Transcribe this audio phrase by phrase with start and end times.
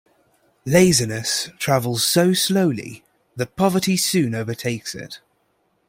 [0.65, 3.03] Laziness travels so slowly
[3.35, 5.19] that poverty soon overtakes it.